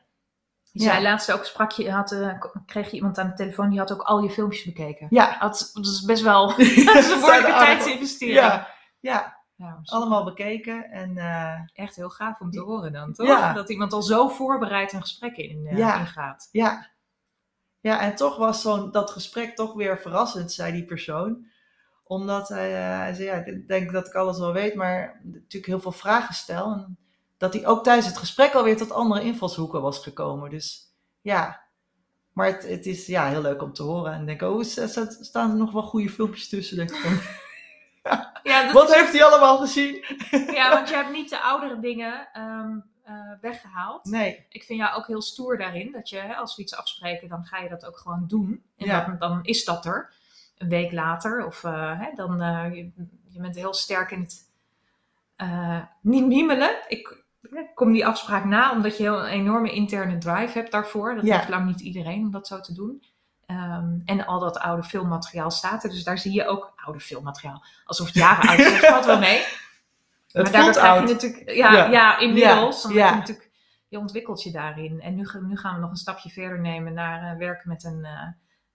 [0.71, 0.91] Je Ja.
[0.91, 3.91] zei laatst ook, sprak je, had, eh, kreeg je iemand aan de telefoon, die had
[3.93, 5.07] ook al je filmpjes bekeken.
[5.09, 8.33] Ja, Dat, dat is best wel, dat is een behoorlijke tijd te aardig- investeren.
[8.33, 8.67] ja,
[8.99, 10.89] ja, Ja, allemaal bekeken.
[10.91, 13.27] En eh, echt heel gaaf om te horen dan, toch?
[13.27, 13.53] Ja.
[13.53, 15.99] Dat iemand al zo voorbereid een gesprek in, Ja.
[15.99, 16.49] ingaat.
[16.51, 16.87] Ja.
[17.81, 21.47] Ja, en toch was zo'n dat gesprek toch weer verrassend, zei die persoon.
[22.03, 25.79] Omdat hij, hij zei, ja, ik denk dat ik alles wel weet, maar natuurlijk heel
[25.79, 26.71] veel vragen stel.
[26.73, 26.97] En
[27.39, 30.49] dat hij ook tijdens het gesprek alweer tot andere invalshoeken was gekomen.
[30.49, 31.61] Dus ja,
[32.33, 34.13] maar het, het is ja, heel leuk om te horen.
[34.13, 36.77] En denk, oh, staan er nog wel goede filmpjes tussen?
[36.77, 37.37] Denk ik.
[38.43, 40.05] Ja, Wat heeft hij allemaal gezien?
[40.31, 44.05] Ja, want je hebt niet de oudere dingen ehm, eh, weggehaald.
[44.05, 44.45] Nee.
[44.49, 45.91] Ik vind jou ook heel stoer daarin.
[45.91, 48.63] Dat je, hè, als we iets afspreken, dan ga je dat ook gewoon doen.
[48.77, 49.05] En ja.
[49.05, 50.13] dan, dan, is dat er.
[50.57, 51.45] Een week later.
[51.45, 52.91] Of uh, hè, dan, uh, je,
[53.27, 54.47] je, bent heel sterk in het
[56.01, 56.77] niet mimelen.
[56.87, 57.18] Ik
[57.73, 61.15] kom die afspraak na, omdat je heel een enorme interne drive hebt daarvoor.
[61.15, 63.03] Dat heeft lang niet iedereen om dat zo te doen.
[63.47, 65.89] Um, en al dat oude filmmateriaal staat er.
[65.89, 67.63] Dus daar zie je ook oude filmmateriaal.
[67.85, 68.81] Alsof het jaren oud is.
[68.81, 69.43] Dat valt wel mee.
[70.31, 71.51] Het maar daar krijg je natuurlijk.
[71.51, 71.85] Ja, ja.
[71.85, 72.87] ja inmiddels.
[72.89, 73.09] Ja.
[73.09, 73.49] Je, natuurlijk,
[73.87, 75.01] je ontwikkelt je daarin.
[75.01, 78.07] En nu, nu, gaan we nog een stapje verder nemen naar uh, werken met een.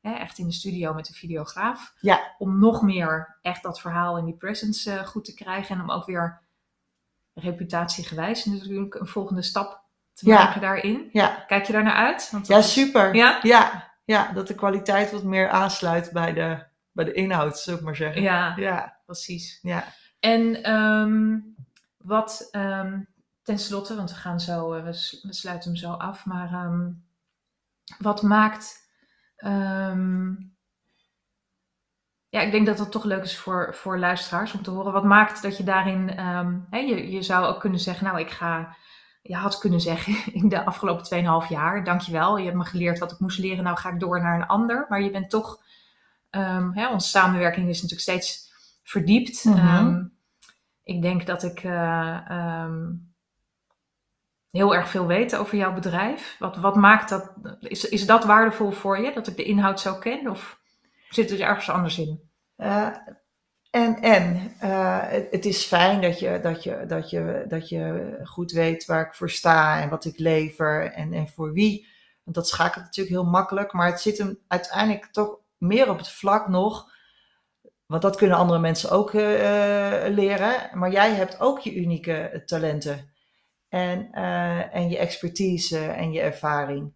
[0.02, 1.94] Uh, echt in de studio met een videograaf.
[2.00, 2.34] Ja.
[2.38, 5.76] Om nog meer echt dat verhaal in die presence uh, goed te krijgen.
[5.76, 6.40] En om ook weer
[7.34, 11.08] reputatiegewijs natuurlijk een volgende stap te maken daarin.
[11.12, 11.44] Ja.
[11.46, 12.28] Kijk je daar naar uit?
[12.30, 13.14] Want ja, super.
[13.14, 13.38] Ja?
[13.42, 13.92] ja?
[14.04, 17.96] Ja, dat de kwaliteit wat meer aansluit bij de, bij de inhoud, zou ik maar
[17.96, 18.22] zeggen.
[18.22, 19.00] Ja, ja.
[19.04, 19.58] precies.
[19.62, 19.84] Ja.
[20.20, 21.54] En um,
[21.96, 23.08] wat um,
[23.42, 24.92] tenslotte, want we gaan zo, uh, we,
[25.32, 27.04] sluiten hem zo af, maar um,
[27.98, 28.82] wat maakt.
[32.34, 34.92] Ja, ik denk dat het toch leuk is voor, voor luisteraars om te horen.
[34.92, 36.08] Wat maakt dat je daarin.
[36.70, 38.76] Hè, je, je zou ook kunnen zeggen, nou, ik ga
[39.26, 43.12] je had kunnen zeggen in de afgelopen 2,5 jaar, dankjewel, je hebt me geleerd wat
[43.12, 44.86] ik moest leren, nou ga ik door naar een ander.
[44.88, 45.62] Maar je bent toch,
[46.30, 49.44] um, hè, onze samenwerking is natuurlijk steeds verdiept.
[49.44, 50.12] Mm um,
[50.82, 53.14] ik denk dat ik uh, um,
[54.50, 56.36] heel erg veel weet over jouw bedrijf.
[56.38, 59.94] Wat, wat maakt dat, is, is dat waardevol voor je, dat ik de inhoud zo
[59.94, 60.30] ken?
[60.30, 60.60] Of
[61.14, 62.30] zit er ergens anders in?
[62.56, 62.96] Uh,
[63.70, 68.52] en, en uh, het, is fijn dat je, dat, je, dat, je, dat je goed
[68.52, 71.86] weet waar ik voor sta en wat ik lever en, en voor wie.
[72.24, 76.08] Want dat schakelt natuurlijk heel makkelijk, maar het zit hem uiteindelijk toch meer op het
[76.08, 76.92] vlak nog.
[77.86, 79.22] Want dat kunnen andere mensen ook uh,
[80.08, 80.78] leren.
[80.78, 83.12] Maar jij hebt ook je unieke talenten.
[83.68, 84.12] En,
[84.72, 86.92] en je expertise en je ervaring.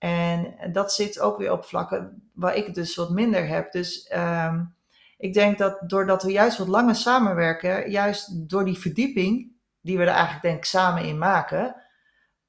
[0.00, 3.72] En dat zit ook weer op vlakken waar ik dus wat minder heb.
[3.72, 4.12] Dus.
[4.16, 4.78] Um,
[5.20, 10.02] ik denk dat doordat we juist wat langer samenwerken, juist door die verdieping die we
[10.02, 11.76] er eigenlijk denk samen in maken,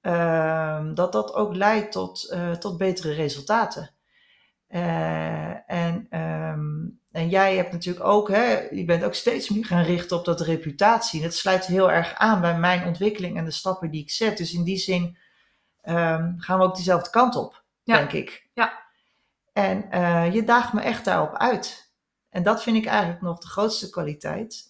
[0.02, 3.90] uh, dat dat ook leidt tot, uh, tot betere resultaten.
[4.70, 9.84] Uh, en, um, en jij hebt natuurlijk ook, hè, je bent ook steeds meer gaan
[9.84, 11.22] richten op dat reputatie.
[11.22, 14.38] Dat sluit heel erg aan bij mijn ontwikkeling en de stappen die ik zet.
[14.38, 15.18] Dus in die zin
[15.84, 17.98] um, gaan we ook diezelfde kant op, ja.
[17.98, 18.50] denk ik.
[18.54, 18.80] Ja.
[19.54, 21.94] En uh, je daagt me echt daarop uit.
[22.30, 24.70] En dat vind ik eigenlijk nog de grootste kwaliteit.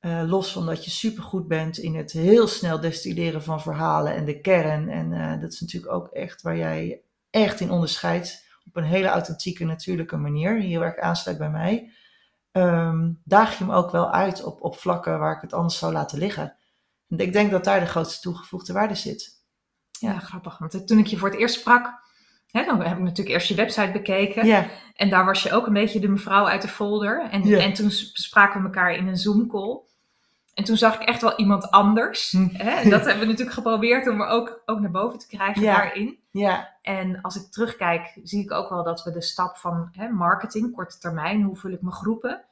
[0.00, 4.24] Uh, los van dat je supergoed bent in het heel snel destilleren van verhalen en
[4.24, 4.88] de kern.
[4.88, 8.44] En uh, dat is natuurlijk ook echt waar jij echt in onderscheidt.
[8.66, 10.60] Op een hele authentieke, natuurlijke manier.
[10.60, 11.90] Heel erg aansluit bij mij.
[12.52, 15.92] Um, daag je hem ook wel uit op, op vlakken waar ik het anders zou
[15.92, 16.56] laten liggen.
[17.08, 19.35] En ik denk dat daar de grootste toegevoegde waarde zit.
[19.98, 20.58] Ja, grappig.
[20.58, 22.04] Want toen ik je voor het eerst sprak,
[22.56, 24.46] Hè, dan heb ik natuurlijk eerst je website bekeken.
[24.46, 24.66] Ja.
[24.94, 27.28] En daar was je ook een beetje de mevrouw uit de folder.
[27.30, 29.80] En, en toen spraken we elkaar in een Zoom-call.
[30.54, 32.30] En toen zag ik echt wel iemand anders.
[32.30, 32.48] Hm.
[32.52, 32.70] Hè?
[32.70, 36.18] En dat hebben we natuurlijk geprobeerd om er ook, ook naar boven te krijgen daarin.
[36.30, 36.68] Ja.
[36.82, 40.74] En als ik terugkijk, zie ik ook wel dat we de stap van hè, marketing,
[40.74, 42.44] korte termijn, hoe vul ik mijn groepen,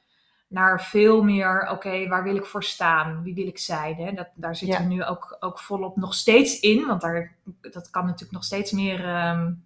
[0.47, 3.23] naar veel meer, oké, waar wil ik voor staan?
[3.23, 3.95] Wie wil ik zijn?
[3.95, 4.11] Hè?
[4.11, 8.03] Dat, daar zitten we nu ook, ook volop nog steeds in, want daar, dat kan
[8.03, 9.63] natuurlijk nog steeds meer um,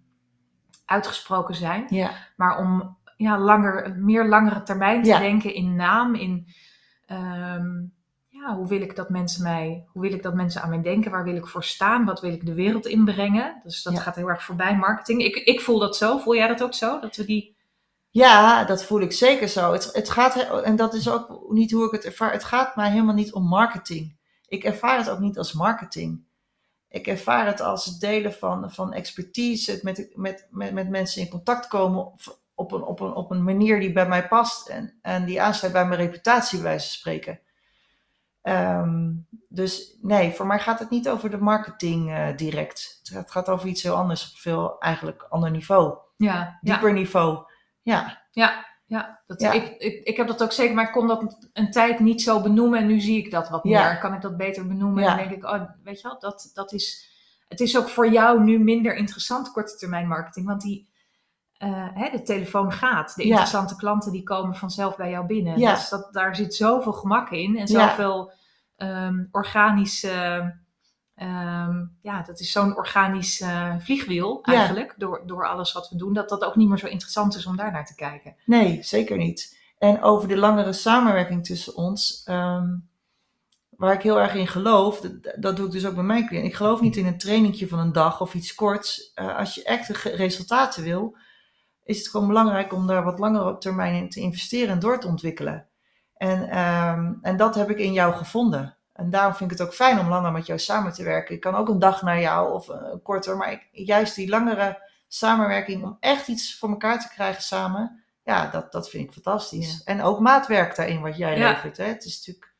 [0.84, 1.86] uitgesproken zijn.
[1.88, 2.10] Ja.
[2.36, 6.46] Maar om ja, langer, meer langere termijn te denken in naam, in
[7.06, 7.66] ehm,
[8.28, 11.10] ja, hoe wil ik dat mensen mij, hoe wil ik dat mensen aan mij denken,
[11.10, 13.60] waar wil ik voor staan, wat wil ik de wereld inbrengen.
[13.62, 15.22] Dus dat gaat heel erg voorbij marketing.
[15.22, 16.18] Ik, ik voel dat zo.
[16.18, 17.00] Voel jij dat ook zo?
[17.00, 17.58] Dat we die.
[18.10, 19.72] Ja, dat voel ik zeker zo.
[19.72, 22.32] Het, het gaat, en dat is ook niet hoe ik het ervaar.
[22.32, 24.16] Het gaat mij helemaal niet om marketing.
[24.46, 26.28] Ik ervaar het ook niet als marketing
[26.90, 31.22] ik ervaar het als het delen van, van expertise, het met, met, met, met mensen
[31.22, 32.12] in contact komen
[32.54, 35.72] op een, op, een, op een manier die bij mij past en, en die aansluit
[35.72, 37.40] bij mijn reputatie, bij wijze van spreken.
[38.42, 43.00] Um, dus nee, voor mij gaat het niet over de marketing uh, direct.
[43.12, 45.96] Het gaat over iets heel anders, op veel eigenlijk ander niveau.
[46.16, 46.94] Ja, Dieper ja.
[46.94, 47.44] niveau.
[47.82, 48.22] Ja.
[48.30, 51.70] Ja, ja, dat, Ik, ik, ik heb dat ook zeker, maar ik kon dat een
[51.70, 53.98] tijd niet zo benoemen en nu zie ik dat wat meer.
[53.98, 57.08] Kan ik dat beter benoemen en denk ik, oh, weet je wel, dat, dat is,
[57.48, 60.88] het is ook voor jou nu minder interessant korte termijn marketing, want die,
[61.56, 63.14] eh, hè, de telefoon gaat.
[63.14, 63.28] De Ja.
[63.28, 65.58] interessante klanten die komen vanzelf bij jou binnen.
[65.58, 65.74] Ja.
[65.74, 67.88] Dus dat, daar zit zoveel gemak in en Ja.
[67.88, 68.32] zoveel
[68.76, 70.54] ehm organische...
[71.20, 73.44] ehm, ja, dat is zo'n organisch
[73.78, 74.54] vliegwiel Ja.
[74.54, 77.46] eigenlijk, door, door alles wat we doen, dat dat ook niet meer zo interessant is
[77.46, 78.36] om daar naar te kijken.
[78.44, 79.58] Nee, zeker niet.
[79.78, 82.68] En over de langere samenwerking tussen ons, ehm,
[83.70, 86.46] waar ik heel erg in geloof, dat, dat doe ik dus ook bij mijn cliënt.
[86.46, 89.12] Ik geloof niet in een trainingje van een dag of iets korts.
[89.14, 91.16] Eh, als je echt resultaten wil,
[91.84, 95.00] is het gewoon belangrijk om daar wat langer op termijn in te investeren en door
[95.00, 95.68] te ontwikkelen.
[96.16, 98.76] En, ehm, en dat heb ik in jou gevonden.
[99.00, 101.34] En daarom vind ik het ook fijn om langer met jou samen te werken.
[101.34, 104.82] Ik kan ook een dag naar jou of eh, korter, maar ik, juist die langere
[105.08, 109.82] samenwerking om echt iets voor elkaar te krijgen samen, ja, dat, dat vind ik fantastisch.
[109.84, 111.50] En ook maatwerk daarin wat jij Ja.
[111.50, 111.76] levert.
[111.76, 111.84] Hè?
[111.84, 112.54] Het is natuurlijk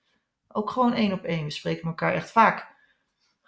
[0.49, 1.45] ook gewoon één op één.
[1.45, 2.69] We spreken elkaar echt vaak.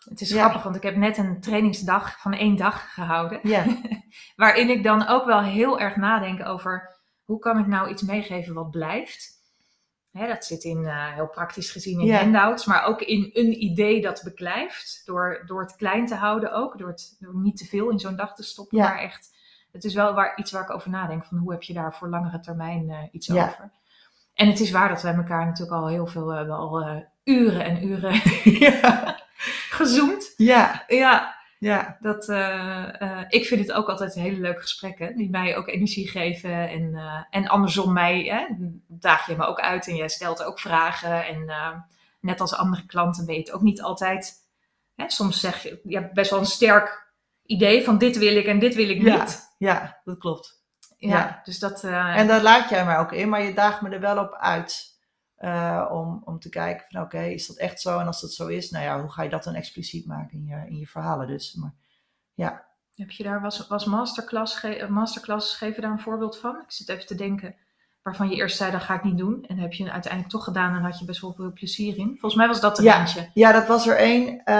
[0.08, 0.38] Het is Ja.
[0.40, 3.40] grappig, want ik heb net een trainingsdag van één dag gehouden.
[3.42, 3.64] Ja,
[4.36, 8.54] Waarin ik dan ook wel heel erg nadenk over hoe kan ik nou iets meegeven
[8.54, 9.40] wat blijft.
[10.12, 12.18] Hè, dat zit in, eh, heel praktisch gezien in Ja.
[12.18, 15.02] handouts, maar ook in een idee dat beklijft.
[15.04, 18.16] Door, door het klein te houden ook, door, het, door niet te veel in zo'n
[18.16, 18.78] dag te stoppen.
[18.78, 18.84] Ja.
[18.88, 19.34] Maar echt,
[19.72, 21.24] het is wel waar, iets waar ik over nadenk.
[21.24, 23.44] Van hoe heb je daar voor langere termijn eh, iets Ja.
[23.46, 23.70] over.
[24.34, 27.64] En het is waar dat wij elkaar natuurlijk al heel veel, hebben al eh, uren
[27.64, 28.20] en uren
[28.58, 29.18] ja,
[29.78, 30.34] gezoomd.
[30.36, 31.31] ja, Ja,
[31.62, 35.68] ja, dat, eh, eh, ik vind het ook altijd hele leuke gesprekken, die mij ook
[35.68, 36.68] energie geven.
[36.68, 38.46] En, eh, en andersom mij, hè,
[38.86, 41.26] daag je me ook uit en jij stelt ook vragen.
[41.26, 41.52] En
[42.20, 44.34] net als andere klanten weet ook niet altijd.
[44.94, 47.12] Hè, soms zeg je, je hebt best wel een sterk
[47.46, 49.18] idee van dit wil ik en dit wil ik Ja.
[49.18, 49.54] niet.
[49.58, 50.62] ja, dat klopt.
[50.96, 51.40] Ja, Ja.
[51.44, 51.84] dus dat...
[51.84, 54.91] En daar laat jij mij ook in, maar je daagt me er wel op uit.
[55.42, 57.98] Eh, om, om te kijken van oké, is dat echt zo?
[57.98, 60.44] En als dat zo is, nou ja, hoe ga je dat dan expliciet maken in
[60.44, 61.54] je, in je verhalen dus?
[61.54, 61.74] Maar,
[62.34, 62.64] ja.
[62.94, 66.54] Heb je daar, was, was masterclass, ge masterclass geven daar een voorbeeld van?
[66.56, 67.54] Ik zit even te denken,
[68.02, 69.44] waarvan je eerst zei, dat ga ik niet doen.
[69.46, 72.08] En heb je het uiteindelijk toch gedaan en had je best wel veel plezier in.
[72.08, 72.98] Volgens mij was dat er Ja.
[73.00, 73.30] eentje.
[73.34, 74.44] ja, dat was er één.
[74.44, 74.54] eh,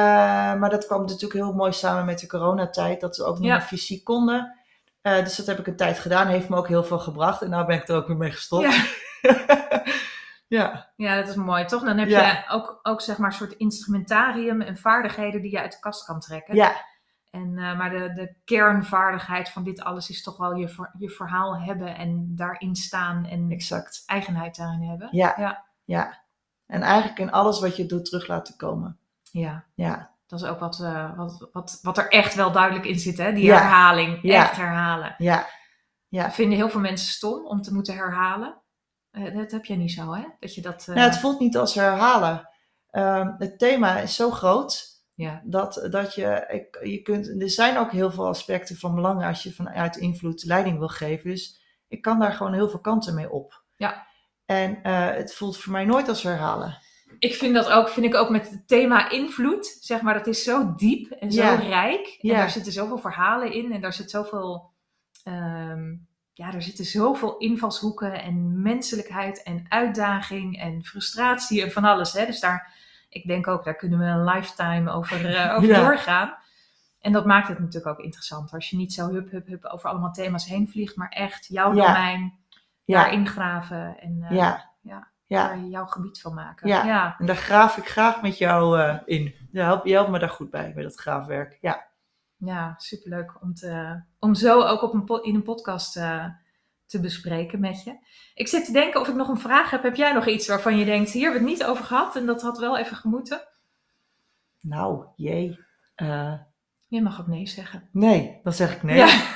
[0.55, 3.53] maar dat kwam natuurlijk heel mooi samen met de coronatijd, dat we ook niet Ja.
[3.57, 4.55] meer fysiek konden.
[5.01, 7.43] Eh, dus dat heb ik een tijd gedaan, heeft me ook heel veel gebracht.
[7.43, 8.75] En nou ben ik er ook weer mee gestopt.
[8.75, 8.85] Ja.
[10.59, 11.83] ja, Ja, dat is mooi, toch?
[11.85, 12.27] Dan heb Ja.
[12.27, 16.05] je ook, ook zeg maar een soort instrumentarium en vaardigheden die je uit de kast
[16.05, 16.55] kan trekken.
[16.55, 16.73] ja,
[17.31, 21.61] En, eh, maar de, de kernvaardigheid van dit alles is toch wel je, je verhaal
[21.61, 24.03] hebben en daarin staan en exact.
[24.07, 25.09] eigenheid daarin hebben.
[25.11, 25.35] Ja.
[25.37, 25.65] ja.
[25.85, 26.21] Ja.
[26.67, 28.99] En eigenlijk in alles wat je doet terug laten komen.
[29.31, 29.65] Ja.
[29.75, 33.19] Ja, Dat is ook wat, eh, wat, wat, wat er echt wel duidelijk in zit,
[33.19, 33.33] hè?
[33.33, 33.57] Die Ja.
[33.57, 34.19] herhaling.
[34.23, 34.43] Ja.
[34.43, 35.15] Echt herhalen.
[35.19, 35.47] ja,
[36.09, 36.31] ja.
[36.31, 38.62] Vinden heel veel mensen stom om te moeten herhalen.
[39.13, 40.23] Eh, dat heb jij niet zo, hè?
[40.41, 40.87] Dat je dat...
[40.89, 42.49] eh, Nou, het voelt niet als herhalen.
[42.91, 45.43] Ehm, het thema is zo groot ja.
[45.45, 49.43] dat, dat je, ik, je kunt, er zijn ook heel veel aspecten van belang als
[49.43, 51.31] je vanuit invloed leiding wil geven.
[51.31, 53.63] Dus ik kan daar gewoon heel veel kanten mee op.
[53.77, 54.07] Ja.
[54.47, 56.79] En eh, het voelt voor mij nooit als herhalen.
[57.19, 60.43] Ik vind dat ook, vind ik ook met het thema invloed, zeg maar, dat is
[60.45, 61.55] zo diep en zo Ja.
[61.55, 62.07] rijk.
[62.21, 62.37] En Ja.
[62.37, 64.71] daar zitten zoveel verhalen in en daar zit zoveel,
[65.25, 65.95] ehm,
[66.33, 72.13] ja, daar zitten zoveel invalshoeken en menselijkheid en uitdaging en frustratie en van alles.
[72.13, 72.27] Hè?
[72.27, 72.73] Dus daar,
[73.09, 75.81] ik denk ook, daar kunnen we een lifetime over, eh, over Ja.
[75.81, 76.35] doorgaan.
[77.01, 78.53] En dat maakt het natuurlijk ook interessant.
[78.53, 81.75] Als je niet zo hup, hup, hup over allemaal thema's heen vliegt, maar echt jouw
[81.75, 81.87] Ja.
[81.87, 82.41] domein
[82.85, 85.09] Ja, daarin graven en eh, ja, ja.
[85.27, 86.69] daar jouw gebied van maken.
[86.69, 86.85] Ja.
[86.85, 87.15] ja.
[87.19, 89.35] En daar graaf ik graag met jou eh, in.
[89.53, 91.59] Je helpt, je helpt me daar goed bij, bij dat graafwerk.
[91.61, 91.87] Ja.
[92.45, 96.27] Ja, superleuk om, te, om zo ook op een in een podcast eh,
[96.87, 97.97] te bespreken met je.
[98.35, 99.83] Ik zit te denken of ik nog een vraag heb.
[99.83, 102.27] Heb jij nog iets waarvan je denkt, hier hebben we het niet over gehad en
[102.27, 103.49] dat had wel even gemoeten?
[104.61, 105.59] Nou, jee.
[105.95, 106.35] Eh,
[106.89, 107.89] Je mag ook nee zeggen.
[107.93, 108.97] nee, dan zeg ik nee.
[108.97, 109.07] Ja.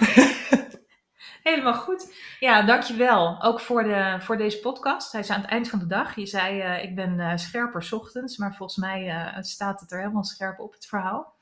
[1.42, 2.14] Helemaal goed.
[2.40, 3.42] Ja, dankjewel.
[3.42, 5.12] Ook voor, de, voor deze podcast.
[5.12, 6.14] Hij is aan het eind van de dag.
[6.14, 10.24] Je zei, eh, ik ben scherper 's ochtends, maar volgens mij staat het er helemaal
[10.24, 11.35] scherp op, het verhaal.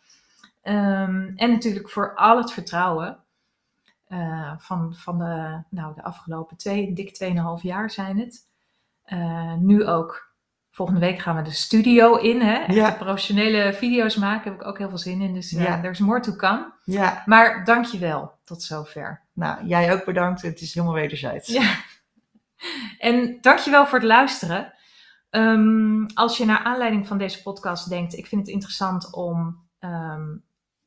[0.65, 3.19] Ehm, en natuurlijk voor al het vertrouwen
[4.07, 8.49] eh, van, van de, nou, de afgelopen twee, dik 2,5 jaar zijn het.
[9.05, 10.33] Eh, nu ook.
[10.71, 12.41] Volgende week gaan we de studio in.
[12.41, 12.55] Hè?
[12.55, 12.91] Echt Ja.
[12.93, 14.51] professionele video's maken.
[14.53, 15.35] Heb ik ook heel veel zin in.
[15.35, 15.81] Dus ja, Ja.
[15.81, 16.73] there's more to come.
[16.85, 18.33] Ja, Maar dankjewel.
[18.45, 19.23] Tot zover.
[19.33, 20.43] nou, jij ook bedankt.
[20.43, 21.49] Het is helemaal wederzijds.
[21.49, 21.75] Ja.
[22.99, 24.73] En dankjewel voor het luisteren.
[25.31, 30.37] Ehm, als je naar aanleiding van deze podcast denkt, ik vind het interessant om ehm,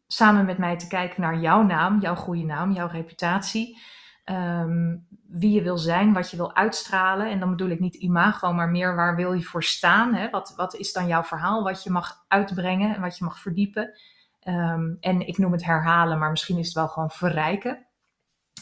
[0.08, 3.78] samen met mij te kijken naar jouw naam, jouw goede naam, jouw reputatie.
[4.24, 4.96] Ehm,
[5.28, 7.30] wie je wil zijn, wat je wil uitstralen.
[7.30, 10.14] En dan bedoel ik niet imago, maar meer waar wil je voor staan.
[10.14, 10.30] Hè?
[10.30, 14.00] Wat, wat is dan jouw verhaal, wat je mag uitbrengen en wat je mag verdiepen.
[14.40, 17.86] Ehm, en ik noem het herhalen, maar misschien is het wel gewoon verrijken.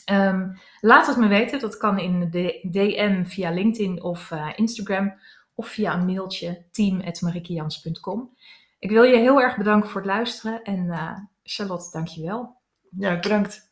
[0.06, 1.60] Ehm, laat het me weten.
[1.60, 5.20] Dat kan in de DM via LinkedIn of uh, Instagram
[5.56, 8.38] of via een mailtje team.marikejans.com.
[8.80, 12.58] Ik wil je heel erg bedanken voor het luisteren en uh, Charlotte, dankjewel.
[12.98, 13.70] Ja, bedankt.